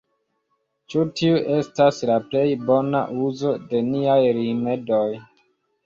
Ĉu 0.93 1.03
tiu 1.19 1.35
estas 1.59 2.01
la 2.11 2.17
plej 2.33 2.47
bona 2.71 3.05
uzo 3.29 3.55
de 3.71 3.87
niaj 3.95 4.21
rimedoj? 4.43 5.09